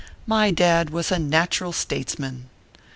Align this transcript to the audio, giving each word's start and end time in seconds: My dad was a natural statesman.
My 0.25 0.49
dad 0.49 0.89
was 0.89 1.11
a 1.11 1.19
natural 1.19 1.71
statesman. 1.73 2.49